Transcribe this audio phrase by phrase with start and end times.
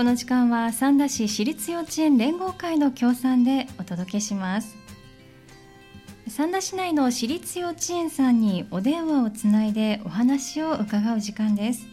[0.00, 4.74] この時間は三田市私立幼稚園連合会の協賛でお届けします。
[6.26, 11.86] 三田市内の私立幼稚園さんにお電話をつないでお話を伺う時間です。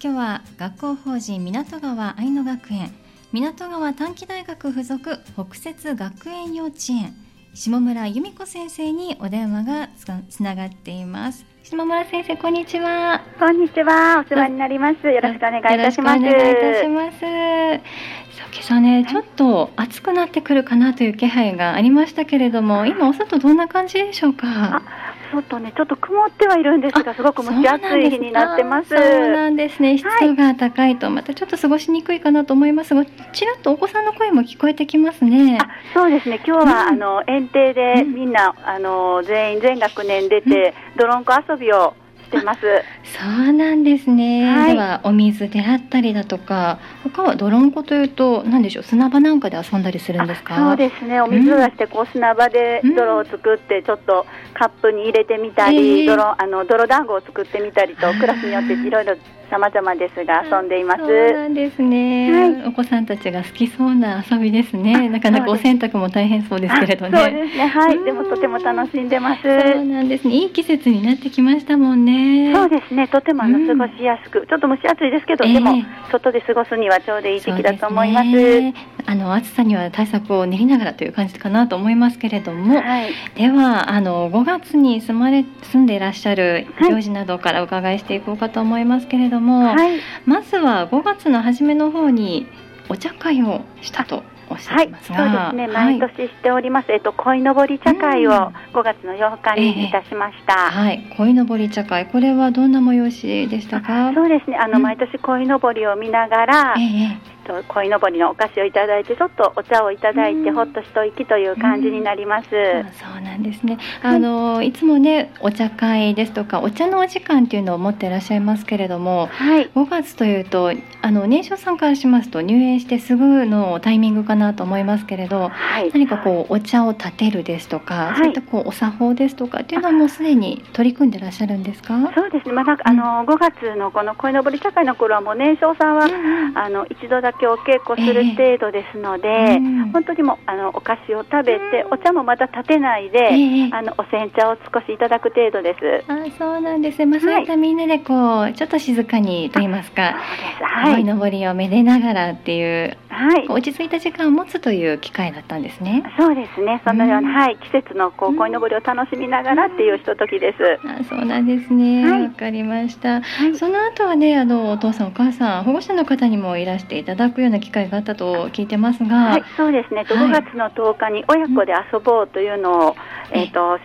[0.00, 2.94] 今日は学校法人港川愛の学園
[3.32, 7.14] 港川短期大学附属北摂学園幼稚園
[7.52, 9.88] 下村由美子先生にお電話が
[10.30, 11.44] つながっています。
[11.70, 13.20] 下村先生こんにちは。
[13.38, 14.24] こんにちは。
[14.24, 15.06] お世話になります。
[15.06, 16.18] よろしくお願いいたします。
[16.18, 17.18] お願いいたします。
[17.20, 24.82] さあ今朝ね、ちょっと暑くなってくるかなという気配がありましたけれども今お外どんな感じでしょうか？
[25.32, 28.88] 外ねちょっと曇ってはいるんですがすごく蒸し暑い日になってます。
[28.88, 28.98] そう
[29.30, 29.98] なんですね。
[29.98, 32.94] 湿度が高いとまたちょっと過ごしにくいかなと思います。
[32.94, 35.58] がちらっとお子さんの声も聞こえてきますね。
[35.94, 36.40] そうですね。
[36.46, 41.94] 今日は、うん、あの園庭でみんな、うん、あの全員全学年出て、うん、ドロンコ遊びを
[42.28, 42.60] してます。
[43.04, 44.44] そうなんですね。
[44.44, 50.56] はい、ではお水であったりだとか、他は泥んこというと何でしょう、砂場なんかで遊んだりするんですか？
[50.56, 51.20] そうですね。
[51.20, 59.16] お水を出してこう砂場で泥を作ってちょっとカップに入れてみたり、うん、泥あの泥団子を作ってみたりとクラスによっていろいろ
[59.50, 61.00] 様々ですが遊んでいます。
[61.00, 65.08] そうなんですね、はい、お子さんたちが好きそうな遊びですね。
[65.08, 67.18] なかなかお洗濯も大変そうですけれどね。
[67.18, 67.66] そうですね。
[67.66, 68.04] はい。
[68.04, 69.42] でもとても楽しんでます。
[69.42, 70.34] そうなんですね。
[70.34, 72.52] いい季節になってきましたもんね。
[72.54, 73.08] そうですね。
[73.08, 75.72] とてもあの過ごしやすく、うん、ちょっと蒸し暑いですけど、えー、でも
[76.10, 78.97] 外で過ごすにはちょうどいい時期だと思います。
[79.08, 89.74] ね、あの暑さには対策を練りながらという感じかなと思いますけれども、はい、ではあの5月に住まれ住んでいらっしゃる行事などからお伺いしていこうかと思いますけれども。
[89.74, 90.00] はい。
[90.26, 92.46] まずは5月の初めの方に
[92.88, 98.30] お茶会をしたとおっしゃってますが、はい、そうですね、毎年しております、えっと鯉のぼり茶会を
[98.72, 100.54] 5月の8日にいたしました。
[100.54, 104.12] えー、はい、鯉のぼり茶会、これはどんな催しでしたか？
[104.14, 113.78] そうですね、あの、毎年鯉のぼりを見ながら、えーと鯉のぼりのお菓子をいただいてちょっとお茶をいただいて、ほっと一息という感じになります、うん、そうなんですね。
[114.02, 131.98] あの、はい、いつもねお茶会ですとかお茶のお時間っていうのを持っていらっしゃいますけれども、はい、5月というとあの年少さんからしますと入園してすぐのタイミングかなと思いますけれど、はい、何かこうお茶を立てるですとか、そういったこうお作法ですとかっていうのはもうすでに取り組んでらっしゃるんですか？
[132.14, 146.04] そうですね、まあ、あの5月のこの鯉のぼり茶会の頃はもう年少さんは、うん、あの一度だけお稽古する程度ですので、えー、本当にもあのお菓子を食べて、お茶もまた立てないで、えー、あのお煎茶を少しいただく程度です。
[146.08, 146.98] あそうなんです。
[146.98, 150.14] ね、まあ、そういったみんなでこうちょっと静かにと言いますか、
[150.60, 156.04] はい、のぼりをめでながらっていう、はい、落ち着いた時間を持つという機会だったんですね。
[156.18, 160.78] そうですね、そのような、はい、季節のこう鯉のぼりを楽しみながらっていうひとときです。
[160.86, 163.22] あそうなんですね、わ、はい、かりました。
[163.54, 170.02] その後はね、あのお父さんお母さん保護者の方にもいらしていただくような機会があったと聞いてますが、はい、そうですね。
[170.02, 172.96] 5月の10日に親子で遊ぼうというのを、
[173.32, 173.78] えっ、と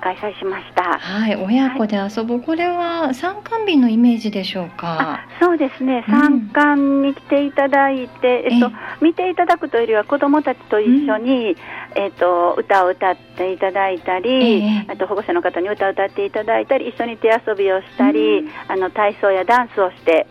[0.00, 0.98] 開催しました。
[0.98, 5.20] はい、親子で遊ぶ、はい、これは参観日のイメージでしょうか？
[5.40, 11.52] そうですね、参観に来ていただいて、うん、えっと、見ていただくというよりは子どもたちと一緒に、
[11.96, 20.26] うん、えっと、歌を歌っていただいたり、えー、あと保護者の方に歌を歌っていただいたり、一緒に手遊びをしたり、うん、あの体操やダンスをして。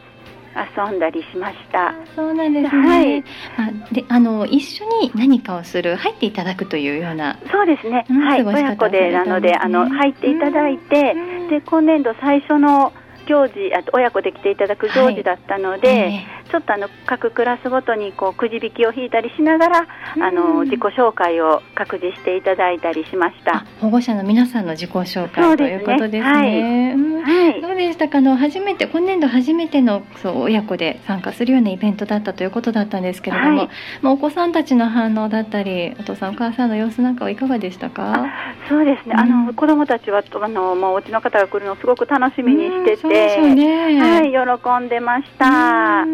[0.76, 1.94] 遊んだりしました。
[2.16, 2.88] そうなんですね。
[2.88, 7.38] はい、あで、あの一緒に何かをする、入っていただくというような。
[7.52, 8.06] そうですね。
[8.10, 11.16] はい、親子でなので、あの入っていただいて、
[11.50, 12.94] で今年度最初の
[13.28, 19.88] 行事、あと親子で来ていただく行事だったので、はいえーちょっとあの各クラスごとにこうくじ引きを引いたりしながら、
[20.20, 23.66] あの自己紹介を各自していただいたりしました。
[23.80, 26.96] 保護者の皆さんの自己紹介、ね、ということですね。
[27.24, 28.18] はい、どうでしたか？
[28.20, 33.70] あの初めて今年度初めてのそう親子で参加するようなイベントだったということだったんですけれども、はい、
[34.02, 38.26] まあ、お子さんたちの反応だったりお父さんお母さんの様子なんかはいかがでしたか？
[38.68, 46.06] そうですね、うん、あの子どもたちはあのもうお家の方が来るのをすごく楽しみにしてて、ね、はい、喜んでました。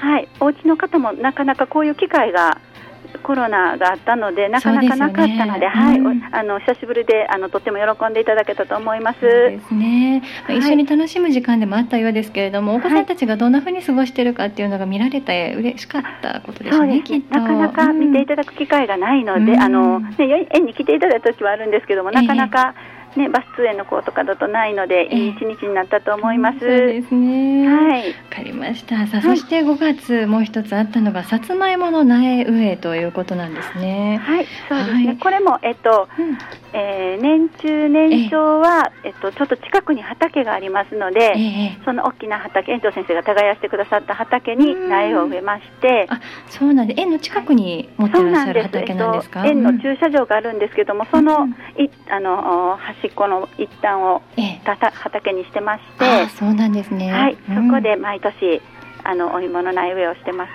[0.00, 2.60] はい、お家の方もなかなかこういう機会が
[3.22, 9.20] コロナがあったのでなかなかなかったので、ね、はい、うん、あの久しぶりであのとっても喜んでいただけたと思います。
[9.20, 10.22] ですね。
[10.44, 17.02] はい、一緒に楽しむ時間でもあったようですけれども、お子さんたちがどんなふうに過ごしているかっていうのが見られて嬉しかったことですね。
[17.04, 17.22] すね。
[17.30, 26.58] なかなか見ていただく機会がないので、うん、あのね園に来ていただいた時はあるんですけども、なかなか、えーね、バス通園の子とかだとないので、いい一日になったと思います。
[26.60, 27.68] そうですね。
[27.68, 28.08] はい。
[28.08, 29.06] わかりました。
[29.06, 34.20] さあ、そして5月、もう一つあったのが、さつまいもの苗植えということなんですね。
[34.22, 35.06] はい、そうですね。
[35.06, 36.38] はい、これも、えっと、うん、
[36.72, 49.46] えー、年中年長は、えっと、ちょっと近くに畑がありますので、えー、その大きな畑、園長先生が耕してくださった畑に苗を植えまして、あ、そうなんで、園の近くに持ってらっしゃる畑なんですか？
[49.46, 51.46] 園の駐車場があるんですけども、その、
[51.78, 54.22] い、あの、端っこの一端を、
[54.64, 56.28] たた、畑にしてまして。
[56.38, 57.12] そうなんですね。
[57.12, 58.60] はい、そこで毎年。
[59.04, 60.52] あのお芋の苗植えをしてます。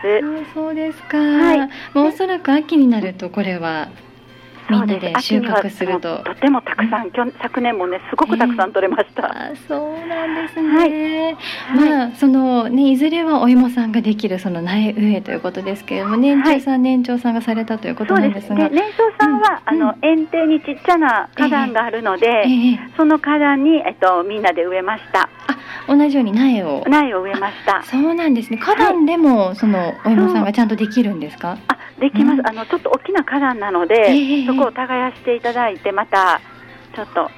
[0.53, 1.17] そうですか。
[1.17, 1.59] はい。
[1.93, 3.89] もうおそらく秋になるとこれは
[4.69, 6.19] みんなで収穫すると。
[6.23, 11.37] とてもたくさん、去昨年もねすごくたくさん取れました、えー、そうなんですね、
[11.67, 25.29] はい、まあそのねいずれはお芋さんができるその苗植えということですけれども年長さん、はい、年長さんがされたということなんですが、ね、年長さんは、うん、あの園庭にちっちゃな花壇があるので、えーえー、その花壇にえっとみんなで植えました。
[25.47, 25.52] あ
[25.87, 26.83] 同じように苗を。
[26.87, 27.83] 苗を植えました。
[27.83, 28.57] そうなんですね。
[28.57, 31.57] 花壇でも、はい、そのお芋さんがちゃんとできるんですか？
[31.67, 36.41] あできます、うん、あのちょっと大きな花壇なので、えー、そこを耕していただいてまた
[36.95, 37.29] ちょっと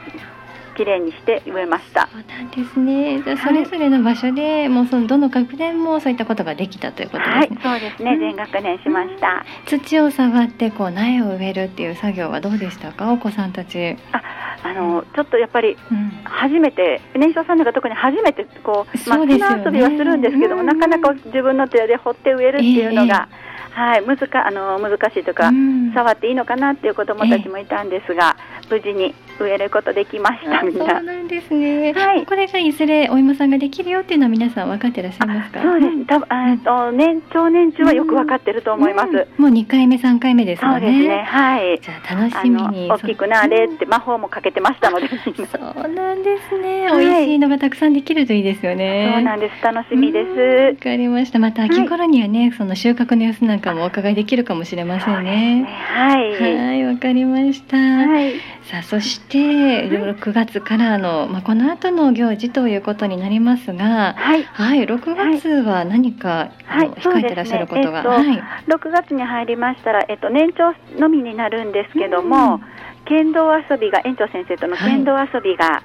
[0.75, 2.09] きれいにして植えました。
[2.11, 3.21] そうなんですね。
[3.23, 13.13] じゃそれぞれの場所で、はい、もうそのどの学年もそういったことができたということですね、はい、そうですね、全学年しました、土を触ってこう苗を植えるっていう作業はどうでしたか？
[13.13, 13.97] お子さんたち。
[14.11, 14.21] あ
[14.63, 15.77] あのちょっとやっぱり
[16.23, 30.85] 初めて、うん、年少さんなんか特に初めてこう、まあ、ね、遊びはするんですけども、なかなか自分の手で掘って植えるっていうのが、えーはい、難かあの難しいとか、うん、触っていいのかなっていう子どもたちもいたんですが、え無事に植えることできましたみんな。
[30.85, 31.93] そうなんですね。
[31.93, 32.25] はい。
[32.25, 35.61] これがいずれお芋さんができるよっていうのは皆さん分かってらっしゃいますか？
[35.61, 36.05] そうです。
[36.05, 39.09] 多分えっと年長年中はよく分かってると思います。
[39.09, 40.71] うんうん、もう二回目三回目ですね。
[40.71, 41.23] そうですね。
[41.23, 41.79] はい。
[41.81, 42.89] じゃあ楽しみに。
[42.89, 45.07] 大きくなれって魔法もかけてましたので。
[45.07, 45.13] そ
[45.85, 46.87] うなんですね。
[46.91, 49.11] 美味しいのがたくさんできるといいですよね。
[49.15, 49.63] そうなんです。
[49.63, 50.29] 楽しみです。
[50.29, 51.39] わかりました。
[51.39, 55.65] また秋頃にはね、その収穫の様子なんかもお伺いできるかもしれませんね。
[55.93, 56.31] はい。
[56.41, 57.77] はい、わかりました。
[57.77, 58.33] はい。
[58.69, 72.59] さあそして6月からの、まあ、この後の行事ということになりますが、はい、はい、6月は何か、はい、控えてらっしゃることが、はい、ねえっと、6月に入りましたら、えっと、年長のみになるんですけども、
[73.05, 75.83] 剣道遊びが園長先生との剣道遊びが、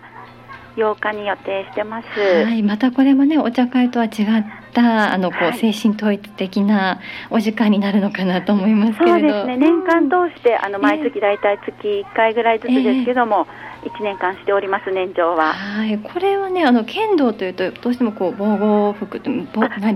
[0.77, 2.07] 8日に予定してます。
[2.45, 4.13] はい、またこれもねお茶会とは違っ
[4.73, 7.01] たあのこう、はい、精神統一的な
[7.31, 9.13] お時間になるのかなと思いますけれど。
[9.13, 9.57] そうですね。
[9.57, 13.47] 年間通してあの毎月だいたい月1回ぐらいずつですけども。
[13.65, 19.21] えー1年間しております年長ははいこれはねあの剣道というとどうしてもこう防護服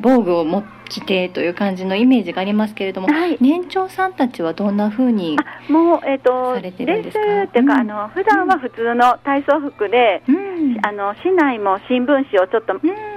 [0.00, 5.36] 防具を持着てという感じのイメージがありますけれども、はい、年長さんたちはどんなふうに
[5.68, 7.24] もう、えーと、されてるんですか？
[7.24, 12.74] 練習っていうか、うん、あの普段は普通の体操服で、うん、あの市内も新聞紙をちょっと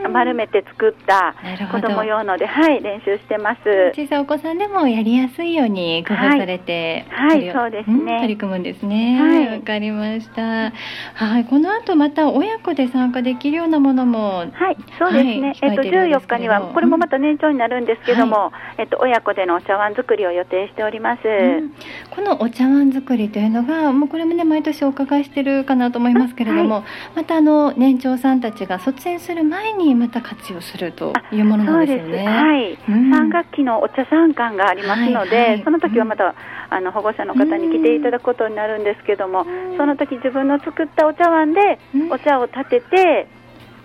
[0.10, 1.36] 丸めて作った
[1.72, 3.60] 子供用ので、はい、練習してます。
[3.96, 8.18] 小さいお子さんでもやりやすいように工夫されて、はい、はい、そうですね。
[8.20, 9.22] 取り組むんですね。
[9.22, 9.58] はい。
[9.58, 10.72] わかりました。
[11.14, 21.74] はいこの後また親子で参加できるようなものもはいそうですね、えっと14日にはこれもまた年長になるんですけども、はい、えっと、親子でのお茶碗作りを予定しております、うん、
[22.12, 26.84] このお茶碗作りというのがもうこれもね毎年お伺いしてるかなと思いますけれども、はい、
[27.16, 32.26] またあの年長さんたちが卒園する前にまた活用するというものなんですよね。
[32.26, 35.48] はい、うん、3学期のお茶参観がありますので、はい。
[35.50, 36.36] はい、その時はまた、
[36.70, 39.46] あの保護者の方に来ていただくことになるんですけども、
[39.78, 41.80] その時自分の作ったお茶碗で
[42.12, 43.28] お茶を立てて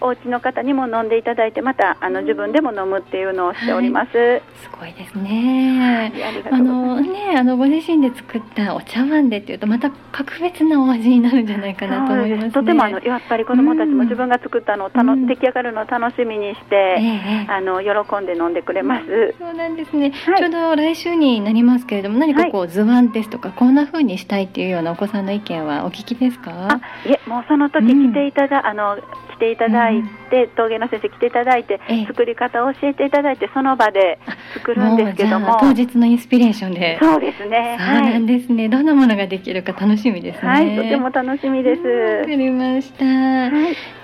[0.03, 6.13] お家の方にも飲んでいただいてまたあの自分でも飲むっていうのをしております、はい、すごいですね、
[6.51, 26.81] あのねあのご自身で作ったお茶碗でっていうとまた格別なお味になるんじゃないかなと思います、ね、とてもあのやっぱり子どもたちも自分が作ったのをたの、うん、出来上がるのを楽しみにして、えー、あの喜んで飲んでくれます、そうなんですね、はい、ちょうど来週になりますけれども何かこう、はい、図案ですとかこんな風にしたいっていうようなお子さんの意見はお聞きですか？
[27.07, 28.97] いえもうその時来ていただ、うん、あの
[29.37, 34.19] 来ていただいて、陶芸の先生来ていただいて、作り方を教えていただいてその場で
[34.55, 35.59] 作るんですけども。
[35.61, 36.99] 当日のインスピレーションで。
[37.01, 37.77] そうですね。
[37.79, 40.49] そうなんですね、はい、どんなものができるか楽しみですね。
[40.49, 41.83] はいとても楽しみです。
[41.83, 43.49] わかりました、は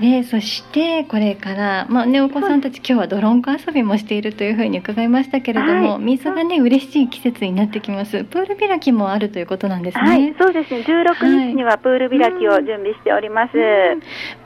[0.00, 8.24] い、でそしてこれからまあねお子さんたち今日はドロンコ遊びもしているというふうに伺いましたけれども、はい、水がね嬉しい季節になってきます。
[8.24, 10.02] プール開きもあるということなんですね。
[10.02, 10.34] はい。
[10.38, 10.80] そうですね。
[10.80, 14.00] 16日にはプール開きを準備しております、うん、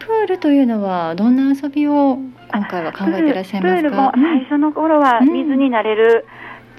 [0.06, 2.18] プールというのはどんな遊びを
[2.52, 3.80] 今回は考えていらっしゃいますか？
[3.82, 6.26] プールも最初の頃は水になれる、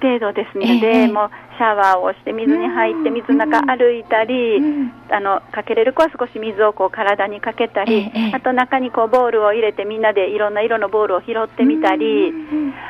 [0.01, 4.59] 程度ですので、えー、もうシャワーをして水に入って水の中歩いたり、
[5.09, 12.33] あのかけれる子は少し水をこう体にかけたり、えー、あと中にこうボールを入れてみんなでいろんな色のボールを拾ってみたり、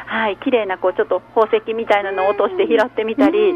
[0.08, 3.54] はい綺麗なこうちょっと宝石みたいなのを落として拾ってみたり、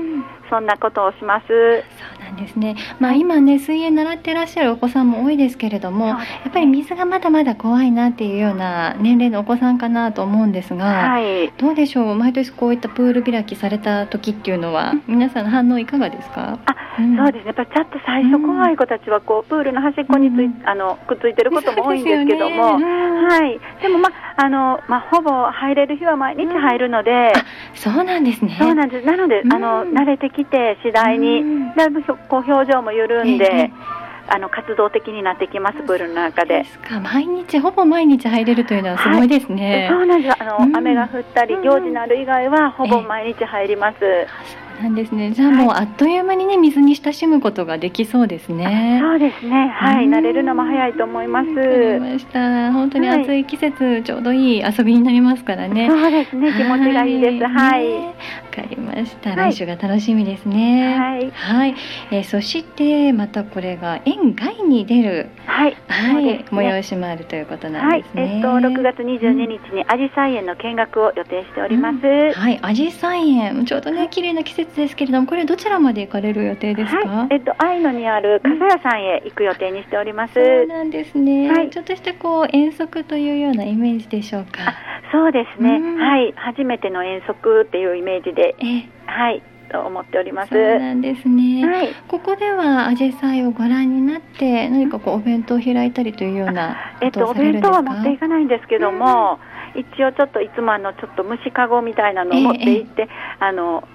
[0.49, 1.47] そんなことをします。
[1.47, 2.75] そうなんですね。
[2.99, 12.15] まあ今ね水泳習ってらっしゃるお子さんも多いですけれども、やっぱり水がまだまだ怖いなっていうような年齢のお子さんかなと思うんですが、はい、どうでしょう？
[12.15, 16.59] 毎年こういったプール開きされた時っていうのは、皆さんの反応いかがですか？
[16.65, 17.47] あ、うん、そうですね。
[17.47, 23.59] やっぱちょっと最初怖い子たちはこうプールの端っこについ、うん、あのくっついてることも多いんですけども、ね、はい。
[23.81, 27.33] でもまああのまあほぼ入れる日は毎日入るので、
[27.73, 28.55] そうなんですね。
[28.59, 29.05] そうなんです。
[29.05, 31.43] なので、あの慣れてきて次第に、
[31.75, 33.45] だいぶこう表情も緩んで。
[33.45, 36.65] えーあの活動的になってきますプールの中で。
[37.01, 39.87] 毎日ほぼ毎日入れるというのはすごいですね。
[39.89, 40.35] はい、そうなんです。
[40.37, 43.97] あの、うん、雨が降ったり行事のある以外はほぼ毎日入ります。
[44.01, 45.31] えーなんですね。
[45.31, 48.99] じゃあもうあっという間にね水に親しむことができそうですね。
[49.01, 49.69] そうですね。
[49.69, 51.49] はい、慣れるのも早いと思います。
[51.49, 52.71] わかりました。
[52.71, 55.87] 本当に暑い季節、はい、ちょうどいい遊びになりますからね。
[55.89, 56.53] そうですね。
[56.53, 57.45] 気持ちがいいです。
[57.45, 57.91] はい。
[57.91, 58.15] わ、ね、
[58.57, 59.35] かりました。
[59.35, 60.97] 来週が楽しみですね。
[60.97, 61.31] はい。
[61.31, 61.75] はい。
[62.11, 65.77] えー、そしてまたこれが園外に出るはい。
[65.87, 66.23] はい。
[66.25, 68.21] ね、催しもあるということなんですね。
[68.23, 71.95] はい、えっと6月22日にアジサイ園の見学を予定しております。
[72.03, 72.59] うん、はい。
[72.61, 77.07] アジサイ園ちょうどね綺麗な季節ですけれども、これどちらまで行かれる予定ですか？
[77.07, 80.33] はい、えっと愛野にある笠屋さんへ行く予定にしております。
[80.33, 81.51] そうなんですね。
[81.51, 84.73] はい、ちょっとしたこう遠足というようなイメージでしょうか？
[85.11, 85.79] そうですね。
[85.79, 90.49] はい、初めての遠足っていうイメージで、えはいと思っております。
[90.49, 91.65] そうなんですね。
[91.65, 99.39] はい、ここではアジサイをご覧になって何かこうお弁当を開いたりというようなえっとお弁当は持っていかないんですけども、
[99.75, 103.87] うん、一応ちょっといつもあのちょっと虫かごみたいなのを持って行って、えー、あの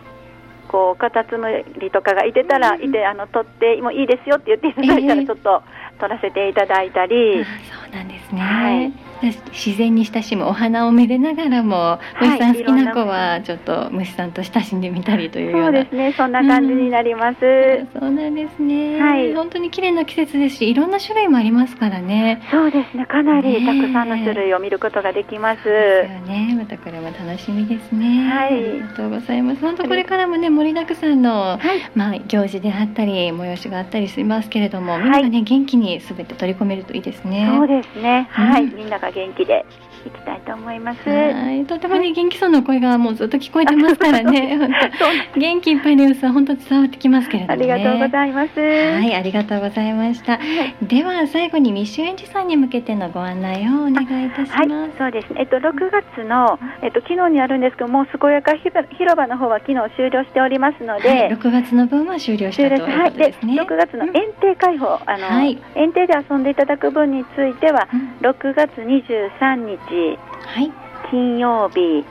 [0.69, 1.49] こうカタツム
[1.81, 5.63] リとかがいてたら、いてあの取ってもいいですよって言っていただいたらちょっと
[6.01, 8.41] 取らせていただいたり、えー、そうなんですね。
[8.41, 15.67] はい自然に親しむお花をめでながらも、虫さん好きな子はちょっと虫さんと親しんでみたりというような。
[15.67, 16.15] そうですね。
[16.17, 19.01] そんな感じになります、うん、そうなんですね。
[19.01, 19.35] はい。
[19.35, 22.43] 本当に綺麗な季節ですしいろんな種類もありますからね。
[22.51, 23.07] そうですね。
[23.07, 26.55] かなりたくさんの種類を見ることができます、ですよね。
[26.59, 28.29] またこれも楽しみですね。
[28.29, 28.55] はい。
[28.55, 29.61] ありがとうございます。
[29.61, 37.49] 本当これからもね盛りだくさんの、はい、まあ行事であったり催しがあったりしますけれども、みんながね元気にすべて取り込めるといいですね。
[37.57, 38.29] そうですね。
[38.31, 39.65] はい、みんなが元気で
[40.07, 41.09] いきたいと思います。
[41.09, 44.59] はい、とてもね元気そうな声がもうずっと聞こえてますからね。
[45.37, 48.61] 元気いっぱいの様子は本当伝わってきますけれども、ね、ありがとうございます。
[48.61, 50.33] はい、ありがとうございました。
[50.33, 54.57] はい、では最後にミッシュエンジさんに向けてのご案内をお願いいたします。
[54.57, 55.41] はい、そうですね。
[55.41, 63.57] えっと6月のえっと昨日にあるんですけども健やか広場の方は昨日終了しておりますので、はい、6月の分は終了したということですね。
[63.57, 70.19] はい、6月の園庭開放あの、はい、園庭で遊んでいただく分については、うん、6月23日。
[70.45, 70.73] はい、
[71.11, 72.05] 金曜日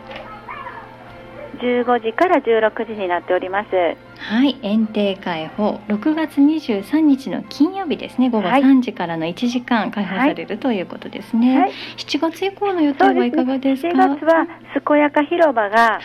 [1.60, 3.70] 15時から16時になっております。
[4.18, 4.58] はい。
[4.62, 8.30] 園庭開放6月23日の金曜日ですね。
[8.30, 14.48] 午後3時からの1時間開放される、ということですね、はい、7月以降の予定はいかがですかす、ね、7月は
[14.86, 16.00] 健やか広場が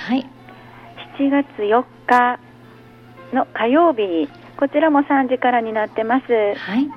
[1.19, 2.41] 7月4日
[3.33, 6.89] の火曜日にこちらも3時からになってます、はい、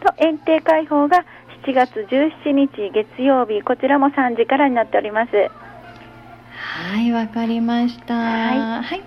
[0.00, 1.24] と園庭開放が
[1.66, 5.30] 7月17日月曜日こちらも3時からになっております。
[5.32, 8.14] はいわかりました。
[8.14, 9.02] はい、はい。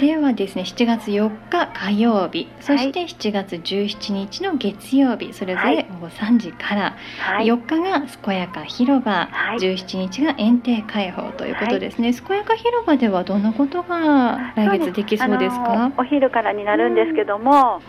[0.00, 15.92] ではですね7月4日火曜日そして7月17日の月曜日それぞれ午後3時から、はい、4日が健やか広場、はい、17日が園庭開放ということですね、はい、健やか広場ではどんなことが来月できそうですか？
[15.98, 17.82] お昼からになるんですけども、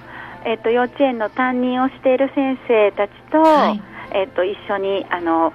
[0.45, 3.81] えっと、幼稚園の担任をしている先生たちと、はい、
[4.13, 5.53] えっと、一緒にあの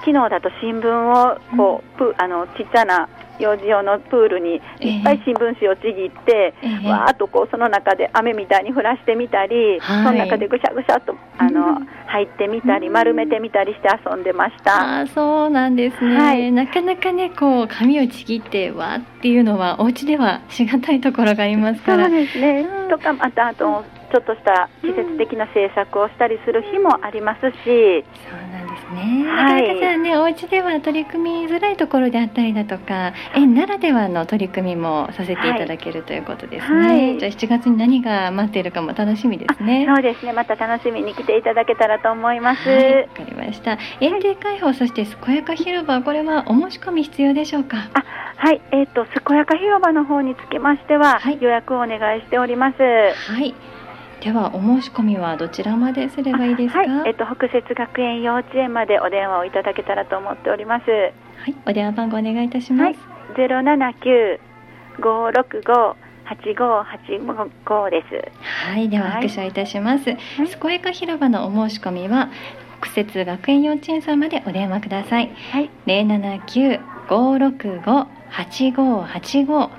[0.00, 15.00] 昨日だと新聞をこう、うん、あのちっちゃな幼児用のプールにいっぱい新聞紙をちぎって、えー、わーっとこうその中で雨みたいに降らしてみたり、はい、その中でぐしゃぐしゃとあの、うん、入ってみたり丸めてみたりして遊んでました。
[15.00, 22.08] あそうなんですね、はい、なかなかねこう紙をちぎってわーっていうのはお家ではしがたいところがありますから。
[22.08, 27.44] そうですね、うん、とかまたあとちょっとした季節的な制作をしたりする日もありますし。
[27.44, 29.26] そうなんですね。
[29.28, 36.86] はい、なかなかじゃあね、お家では取り組みづらいところであったりだとか、園ならではの取り組みもさせていただけるということですね。
[36.86, 39.84] はい、じゃあ7月に何が待っているかも楽しみですね。
[39.92, 40.32] そうですね。
[40.32, 42.68] また楽しみに来ていただけたらと思います。
[42.68, 43.78] わ、はい、かりました。
[43.98, 47.78] 園庭開放、そして健やか広場、これはお申し込み必要でしょうか？
[47.94, 48.04] あ、
[48.36, 48.60] はい。
[48.70, 52.78] えっ、ー、と健やか広場の方につきましては、予約をお願いしております。
[52.78, 53.52] はい。
[54.24, 60.90] ではお申し込みはどちらまですればいいですか、はい、えっと、北摂学園幼稚園までお電話をいただけたらと思っております。
[60.90, 61.10] は
[61.46, 62.98] いお電話番号お願いいたします。
[63.36, 64.40] ゼロ七九
[64.98, 65.34] 五、はい
[66.24, 68.32] 8585です。
[68.70, 70.18] はいでは拍手いたします、はい、
[70.58, 72.30] 健やか広場のお申し込みは
[72.80, 79.70] 北摂学園幼稚園さんまでお電話ください、はい、零七九五六五八五八五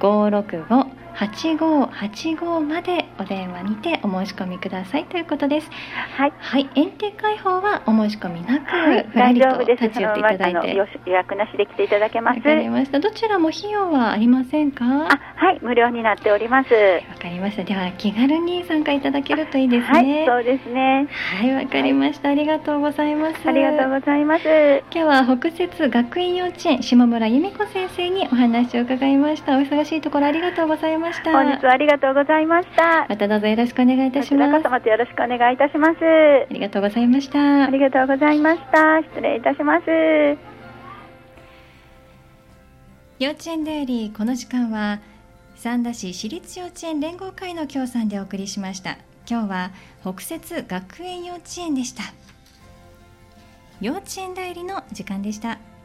[0.00, 0.99] 五六五。
[1.20, 5.70] 8585までお電話にてお申し込みくださいということです。
[6.16, 6.32] はい。
[6.38, 6.70] はい。
[6.74, 12.38] 園庭開放はお申し込みなく、はい、ふらりと立ち寄っていただいて、予約なしで来ていただけます。
[12.38, 13.00] わかりました。
[13.00, 14.84] どちらも費用はありませんか？
[14.84, 16.72] あ、はい、無料になっております。
[16.72, 16.80] わ
[17.20, 17.64] かりました。
[17.64, 20.26] では気軽に参加いただけるといいですね。
[20.26, 21.06] はい、そうですね。
[21.38, 23.46] はい、わかりました、ありがとうございます。
[23.46, 24.44] ありがとうございます。
[24.90, 29.58] 今日は北摂学院幼稚園下村由美子先生にお話を伺いました。
[29.58, 31.09] お忙しいところありがとうございました。
[31.24, 33.06] 本日はありがとうございました。
[33.08, 34.52] またどうぞよろしくお願いいたします。
[34.52, 35.96] こちらこそよろしくお願いいたします。
[36.50, 37.64] ありがとうございました。
[37.64, 39.02] ありがとうございました。
[39.02, 39.84] 失礼いたします。
[43.18, 45.00] 幼稚園デイリーこの時間は
[45.56, 48.96] 三田市私立幼稚園連合会の協賛でお送りしました。
[49.28, 49.70] 今日は
[50.02, 52.02] 北摂学園幼稚園でした。
[53.80, 55.58] 幼稚園代理の時間でした。